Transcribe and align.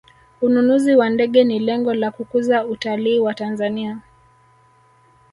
ununuzi 0.41 0.95
wa 0.95 1.09
ndege 1.09 1.43
ni 1.43 1.59
lengo 1.59 1.93
la 1.93 2.11
kukuza 2.11 2.65
utalii 2.65 3.19
wa 3.19 3.33
tanzania 3.33 3.99